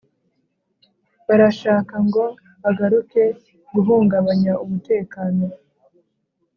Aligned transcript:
barashaka 1.27 1.93
ngo 2.07 2.23
bagaruke 2.63 3.23
guhungabanya 3.73 4.53
umutekano. 4.63 5.45